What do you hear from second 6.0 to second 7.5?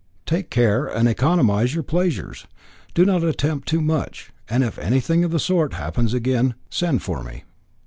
again, send for me."